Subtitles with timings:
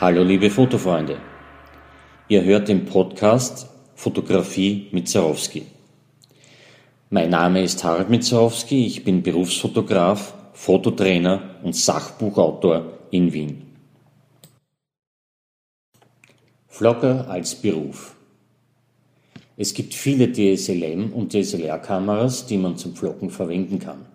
[0.00, 1.16] Hallo liebe Fotofreunde.
[2.28, 5.66] Ihr hört den Podcast Fotografie mit Zarowski.
[7.10, 13.66] Mein Name ist Harald Mitzarowski, ich bin Berufsfotograf, Fototrainer und Sachbuchautor in Wien.
[16.68, 18.14] Vlogger als Beruf.
[19.56, 24.06] Es gibt viele DSLM und DSLR-Kameras, die man zum Vloggen verwenden kann.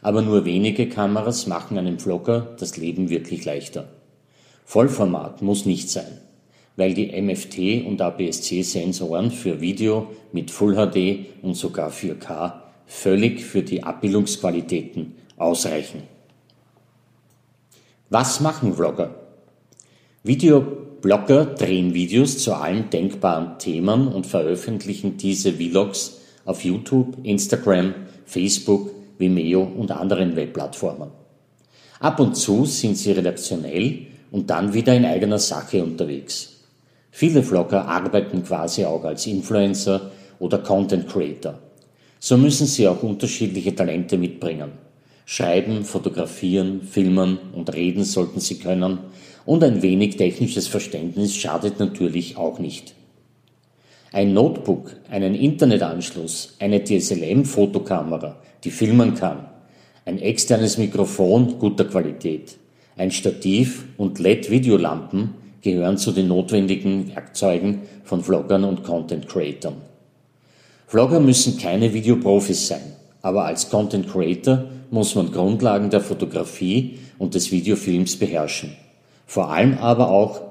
[0.00, 3.88] Aber nur wenige Kameras machen einem Vlogger das Leben wirklich leichter.
[4.64, 6.20] Vollformat muss nicht sein,
[6.76, 12.54] weil die MFT und APS-C-Sensoren für Video mit Full HD und sogar 4K
[12.86, 16.02] völlig für die Abbildungsqualitäten ausreichen.
[18.10, 19.14] Was machen Vlogger?
[20.22, 28.90] Videoblogger drehen Videos zu allen denkbaren Themen und veröffentlichen diese Vlogs auf YouTube, Instagram, Facebook,
[29.18, 31.10] Vimeo und anderen Webplattformen.
[32.00, 36.64] Ab und zu sind sie redaktionell und dann wieder in eigener Sache unterwegs.
[37.12, 41.60] Viele Vlogger arbeiten quasi auch als Influencer oder Content Creator.
[42.18, 44.72] So müssen sie auch unterschiedliche Talente mitbringen.
[45.24, 48.98] Schreiben, fotografieren, filmen und reden sollten sie können
[49.46, 52.96] und ein wenig technisches Verständnis schadet natürlich auch nicht.
[54.10, 59.46] Ein Notebook, einen Internetanschluss, eine DSLM-Fotokamera, die filmen kann,
[60.04, 62.56] ein externes Mikrofon guter Qualität,
[62.96, 69.76] ein Stativ und LED-Videolampen gehören zu den notwendigen Werkzeugen von Vloggern und Content Creatern.
[70.86, 77.34] Vlogger müssen keine Videoprofis sein, aber als Content Creator muss man Grundlagen der Fotografie und
[77.34, 78.76] des Videofilms beherrschen.
[79.26, 80.42] Vor allem aber auch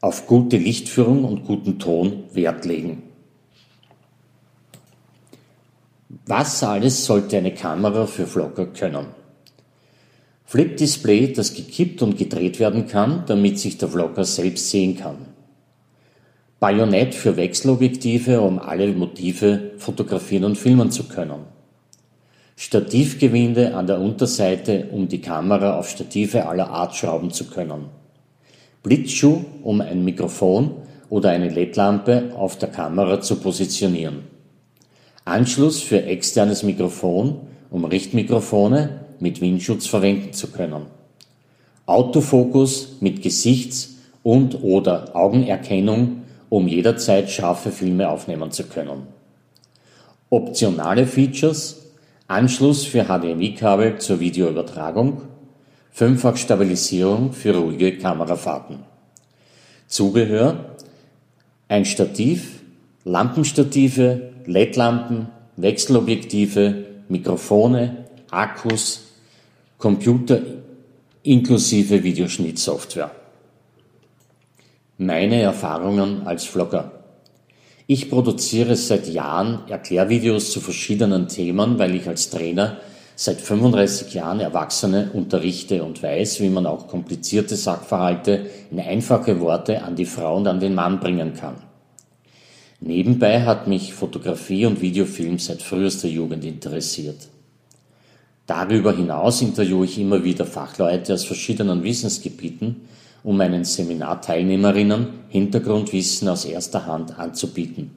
[0.00, 3.02] auf gute Lichtführung und guten Ton Wert legen.
[6.26, 9.23] Was alles sollte eine Kamera für Vlogger können?
[10.54, 15.16] Flip-Display, das gekippt und gedreht werden kann, damit sich der Vlogger selbst sehen kann.
[16.60, 21.40] Bajonett für Wechselobjektive, um alle Motive fotografieren und filmen zu können.
[22.54, 27.86] Stativgewinde an der Unterseite, um die Kamera auf Stative aller Art schrauben zu können.
[28.84, 30.76] Blitzschuh, um ein Mikrofon
[31.10, 34.22] oder eine LED-Lampe auf der Kamera zu positionieren.
[35.24, 37.40] Anschluss für externes Mikrofon,
[37.70, 40.86] um Richtmikrofone mit Windschutz verwenden zu können.
[41.86, 49.06] Autofokus mit Gesichts- und oder Augenerkennung, um jederzeit scharfe Filme aufnehmen zu können.
[50.30, 51.84] Optionale Features
[52.26, 55.22] Anschluss für HDMI-Kabel zur Videoübertragung,
[55.92, 58.78] fünffach Stabilisierung für ruhige Kamerafahrten.
[59.88, 60.74] Zubehör
[61.68, 62.60] ein Stativ,
[63.04, 68.03] Lampenstative, LED-Lampen, Wechselobjektive, Mikrofone,
[68.34, 69.00] Akkus,
[69.78, 70.40] Computer
[71.22, 73.10] inklusive Videoschnittsoftware.
[74.98, 76.92] Meine Erfahrungen als Vlogger.
[77.86, 82.78] Ich produziere seit Jahren Erklärvideos zu verschiedenen Themen, weil ich als Trainer
[83.16, 89.82] seit 35 Jahren Erwachsene unterrichte und weiß, wie man auch komplizierte Sachverhalte in einfache Worte
[89.82, 91.56] an die Frau und an den Mann bringen kann.
[92.80, 97.28] Nebenbei hat mich Fotografie und Videofilm seit frühester Jugend interessiert.
[98.46, 102.82] Darüber hinaus interviewe ich immer wieder Fachleute aus verschiedenen Wissensgebieten,
[103.22, 107.90] um meinen Seminarteilnehmerinnen Hintergrundwissen aus erster Hand anzubieten.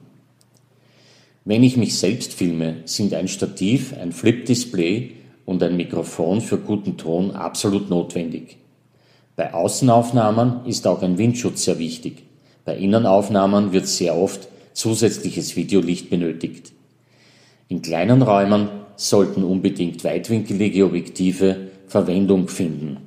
[1.44, 5.12] Wenn ich mich selbst filme, sind ein Stativ, ein Flip-Display
[5.44, 8.58] und ein Mikrofon für guten Ton absolut notwendig.
[9.36, 12.24] Bei Außenaufnahmen ist auch ein Windschutz sehr wichtig.
[12.64, 16.72] Bei Innenaufnahmen wird sehr oft zusätzliches Videolicht benötigt.
[17.68, 22.98] In kleinen Räumen sollten unbedingt weitwinkelige Objektive Verwendung finden.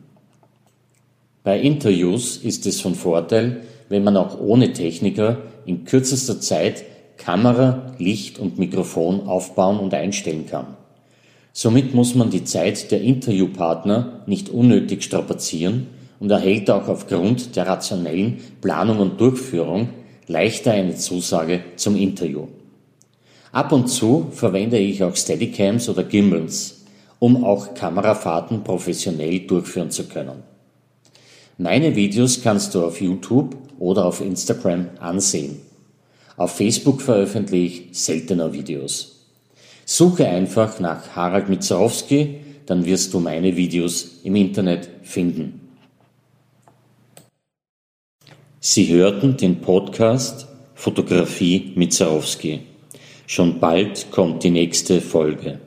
[1.43, 6.83] Bei Interviews ist es von Vorteil, wenn man auch ohne Techniker in kürzester Zeit
[7.17, 10.77] Kamera, Licht und Mikrofon aufbauen und einstellen kann.
[11.53, 15.87] Somit muss man die Zeit der Interviewpartner nicht unnötig strapazieren
[16.19, 19.89] und erhält auch aufgrund der rationellen Planung und Durchführung
[20.27, 22.47] leichter eine Zusage zum Interview.
[23.51, 26.85] Ab und zu verwende ich auch Steadicams oder Gimbals,
[27.19, 30.43] um auch Kamerafahrten professionell durchführen zu können.
[31.57, 35.59] Meine Videos kannst du auf YouTube oder auf Instagram ansehen.
[36.37, 39.27] Auf Facebook veröffentliche ich seltener Videos.
[39.85, 45.59] Suche einfach nach Harald Mitzarowski, dann wirst du meine Videos im Internet finden.
[48.59, 52.70] Sie hörten den Podcast Fotografie Mitzarowski.
[53.33, 55.61] Schon bald kommt die nächste Folge.